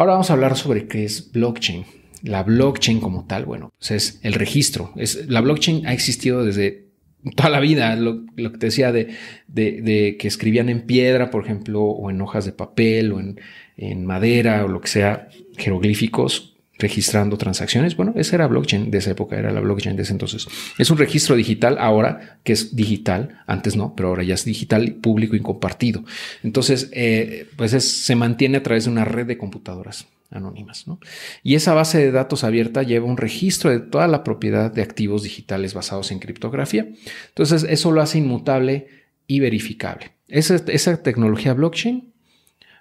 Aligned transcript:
Ahora 0.00 0.12
vamos 0.12 0.30
a 0.30 0.32
hablar 0.32 0.56
sobre 0.56 0.88
qué 0.88 1.04
es 1.04 1.30
blockchain. 1.30 1.84
La 2.22 2.42
blockchain 2.42 3.00
como 3.00 3.26
tal, 3.26 3.44
bueno, 3.44 3.74
pues 3.78 3.90
es 3.90 4.20
el 4.22 4.32
registro. 4.32 4.94
Es, 4.96 5.28
la 5.28 5.42
blockchain 5.42 5.86
ha 5.86 5.92
existido 5.92 6.42
desde 6.42 6.86
toda 7.36 7.50
la 7.50 7.60
vida, 7.60 7.94
lo, 7.96 8.24
que 8.34 8.48
te 8.56 8.66
decía 8.68 8.92
de, 8.92 9.14
que 9.54 10.26
escribían 10.26 10.70
en 10.70 10.86
piedra, 10.86 11.28
por 11.28 11.44
ejemplo, 11.44 11.82
o 11.82 12.08
en 12.08 12.22
hojas 12.22 12.46
de 12.46 12.52
papel, 12.52 13.12
o 13.12 13.20
en 13.76 14.06
madera, 14.06 14.64
o 14.64 14.68
lo 14.68 14.80
que 14.80 14.88
sea, 14.88 15.28
jeroglíficos, 15.58 16.56
registrando 16.80 17.36
transacciones. 17.36 17.96
Bueno, 17.96 18.12
esa 18.16 18.36
era 18.36 18.46
blockchain 18.46 18.90
de 18.90 18.98
esa 18.98 19.12
época, 19.12 19.38
era 19.38 19.52
la 19.52 19.60
blockchain 19.60 19.96
de 19.96 20.02
ese 20.02 20.12
entonces. 20.12 20.48
Es 20.78 20.90
un 20.90 20.98
registro 20.98 21.36
digital 21.36 21.76
ahora, 21.78 22.38
que 22.42 22.52
es 22.52 22.74
digital, 22.74 23.42
antes 23.46 23.76
no, 23.76 23.94
pero 23.94 24.08
ahora 24.08 24.22
ya 24.22 24.34
es 24.34 24.44
digital, 24.44 24.94
público 24.94 25.36
y 25.36 25.40
compartido. 25.40 26.04
Entonces, 26.42 26.90
eh, 26.92 27.46
pues 27.56 27.70
se 27.70 28.16
mantiene 28.16 28.58
a 28.58 28.62
través 28.62 28.84
de 28.84 28.90
una 28.90 29.04
red 29.04 29.26
de 29.26 29.38
computadoras 29.38 30.06
anónimas. 30.30 30.86
¿no? 30.86 30.98
Y 31.42 31.54
esa 31.54 31.74
base 31.74 31.98
de 31.98 32.12
datos 32.12 32.44
abierta 32.44 32.82
lleva 32.82 33.06
un 33.06 33.16
registro 33.16 33.70
de 33.70 33.80
toda 33.80 34.08
la 34.08 34.24
propiedad 34.24 34.72
de 34.72 34.82
activos 34.82 35.22
digitales 35.22 35.74
basados 35.74 36.10
en 36.10 36.18
criptografía. 36.18 36.88
Entonces, 37.28 37.66
eso 37.68 37.90
lo 37.90 38.00
hace 38.00 38.18
inmutable 38.18 38.88
y 39.26 39.40
verificable. 39.40 40.12
Esa, 40.28 40.56
esa 40.68 41.02
tecnología 41.02 41.54
blockchain, 41.54 42.12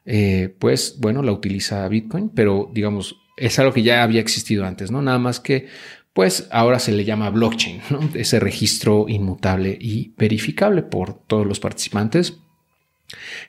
eh, 0.05 0.55
pues 0.59 0.97
bueno, 0.99 1.23
la 1.23 1.31
utiliza 1.31 1.87
Bitcoin, 1.87 2.29
pero 2.29 2.69
digamos, 2.73 3.17
es 3.39 3.57
algo 3.59 3.73
que 3.73 3.83
ya 3.83 4.03
había 4.03 4.21
existido 4.21 4.65
antes, 4.65 4.91
¿no? 4.91 5.01
Nada 5.01 5.19
más 5.19 5.39
que, 5.39 5.67
pues 6.13 6.47
ahora 6.51 6.79
se 6.79 6.91
le 6.91 7.05
llama 7.05 7.29
blockchain, 7.29 7.81
¿no? 7.89 8.09
Ese 8.13 8.39
registro 8.39 9.05
inmutable 9.07 9.77
y 9.79 10.13
verificable 10.17 10.83
por 10.83 11.13
todos 11.13 11.45
los 11.45 11.59
participantes. 11.59 12.37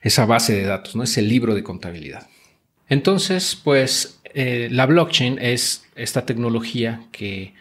Esa 0.01 0.25
base 0.25 0.53
de 0.53 0.63
datos, 0.63 0.95
¿no? 0.95 1.03
Es 1.03 1.17
el 1.17 1.29
libro 1.29 1.53
de 1.53 1.63
contabilidad. 1.63 2.27
Entonces, 2.89 3.59
pues 3.63 4.19
eh, 4.33 4.69
la 4.71 4.85
blockchain 4.85 5.37
es 5.39 5.85
esta 5.95 6.25
tecnología 6.25 7.05
que 7.11 7.53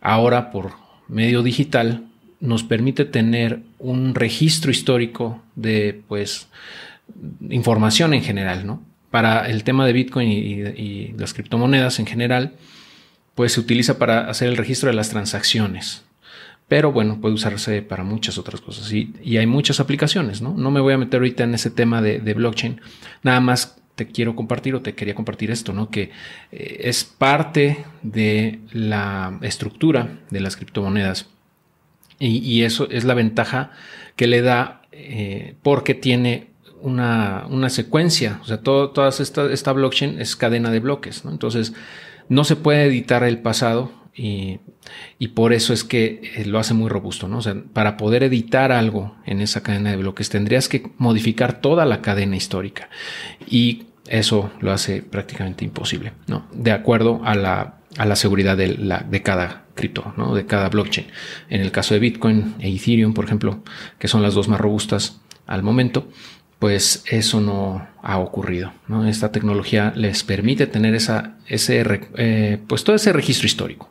ahora 0.00 0.50
por 0.50 0.72
medio 1.08 1.42
digital 1.42 2.06
nos 2.40 2.64
permite 2.64 3.04
tener 3.04 3.62
un 3.78 4.14
registro 4.14 4.70
histórico 4.72 5.42
de, 5.54 6.02
pues, 6.08 6.48
información 7.48 8.14
en 8.14 8.22
general, 8.22 8.66
¿no? 8.66 8.82
Para 9.12 9.46
el 9.46 9.62
tema 9.62 9.86
de 9.86 9.92
Bitcoin 9.92 10.32
y, 10.32 11.12
las 11.18 11.34
criptomonedas 11.34 12.00
en 12.00 12.06
general, 12.06 12.54
pues 13.34 13.52
se 13.52 13.60
utiliza 13.60 13.98
para 13.98 14.28
hacer 14.28 14.48
el 14.48 14.56
registro 14.56 14.88
de 14.88 14.96
las 14.96 15.10
transacciones. 15.10 16.02
Pero 16.66 16.92
bueno, 16.92 17.20
puede 17.20 17.34
usarse 17.34 17.82
para 17.82 18.04
muchas 18.04 18.38
otras 18.38 18.62
cosas 18.62 18.90
y, 18.90 19.36
hay 19.36 19.46
muchas 19.46 19.80
aplicaciones, 19.80 20.40
¿no? 20.40 20.54
No 20.54 20.70
me 20.70 20.80
voy 20.80 20.94
a 20.94 20.98
meter 20.98 21.20
ahorita 21.20 21.44
en 21.44 21.54
ese 21.54 21.70
tema 21.70 22.00
de, 22.00 22.34
blockchain. 22.34 22.80
Nada 23.22 23.40
más 23.40 23.76
te 23.96 24.06
quiero 24.06 24.34
compartir 24.34 24.74
o 24.74 24.80
te 24.80 24.94
quería 24.94 25.14
compartir 25.14 25.50
esto, 25.50 25.74
¿no? 25.74 25.90
Que 25.90 26.10
eh, 26.50 26.80
es 26.84 27.04
parte 27.04 27.84
de 28.02 28.60
la 28.72 29.38
estructura 29.42 30.20
de 30.30 30.40
las 30.40 30.56
criptomonedas. 30.56 31.28
Y, 32.18 32.62
eso 32.62 32.88
es 32.90 33.04
la 33.04 33.14
ventaja 33.14 33.72
que 34.16 34.26
le 34.26 34.40
da 34.40 34.82
eh, 34.92 35.54
porque 35.62 35.92
tiene 35.92 36.51
una, 36.82 37.46
una 37.48 37.70
secuencia. 37.70 38.38
O 38.42 38.44
sea, 38.44 38.58
todo, 38.58 38.90
todas 38.90 39.20
esta, 39.20 39.50
esta 39.52 39.72
blockchain 39.72 40.20
es 40.20 40.36
cadena 40.36 40.70
de 40.70 40.80
bloques. 40.80 41.22
Entonces, 41.24 41.72
no 42.28 42.44
se 42.44 42.56
puede 42.56 42.84
editar 42.84 43.24
el 43.24 43.38
pasado 43.38 43.92
y, 44.14 44.60
y, 45.18 45.28
por 45.28 45.52
eso 45.52 45.72
es 45.72 45.84
que 45.84 46.20
eh, 46.36 46.44
lo 46.44 46.58
hace 46.58 46.74
muy 46.74 46.90
robusto. 46.90 47.28
¿no? 47.28 47.38
O 47.38 47.42
sea, 47.42 47.56
para 47.72 47.96
poder 47.96 48.22
editar 48.24 48.72
algo 48.72 49.16
en 49.24 49.40
esa 49.40 49.62
cadena 49.62 49.90
de 49.90 49.96
bloques 49.96 50.28
tendrías 50.28 50.68
que 50.68 50.90
modificar 50.98 51.60
toda 51.60 51.86
la 51.86 52.02
cadena 52.02 52.36
histórica. 52.36 52.90
Y 53.48 53.84
eso 54.08 54.50
lo 54.60 54.72
hace 54.72 55.02
prácticamente 55.02 55.64
imposible, 55.64 56.12
¿no? 56.26 56.46
De 56.52 56.72
acuerdo 56.72 57.20
a 57.24 57.34
la, 57.34 57.78
a 57.96 58.04
la 58.04 58.16
seguridad 58.16 58.56
de, 58.56 58.76
la, 58.76 58.98
de 58.98 59.22
cada 59.22 59.64
cripto, 59.74 60.12
¿no? 60.16 60.34
De 60.34 60.44
cada 60.44 60.68
blockchain. 60.68 61.06
En 61.48 61.60
el 61.60 61.70
caso 61.70 61.94
de 61.94 62.00
Bitcoin 62.00 62.56
e 62.58 62.68
Ethereum, 62.68 63.14
por 63.14 63.24
ejemplo, 63.24 63.62
que 63.98 64.08
son 64.08 64.22
las 64.22 64.34
dos 64.34 64.48
más 64.48 64.60
robustas 64.60 65.20
al 65.46 65.62
momento, 65.62 66.08
pues 66.62 67.02
eso 67.10 67.40
no 67.40 67.84
ha 68.04 68.18
ocurrido. 68.18 68.72
Esta 69.08 69.32
tecnología 69.32 69.92
les 69.96 70.22
permite 70.22 70.68
tener 70.68 70.94
ese, 70.94 71.32
eh, 71.48 72.58
pues 72.68 72.84
todo 72.84 72.94
ese 72.94 73.12
registro 73.12 73.46
histórico. 73.46 73.88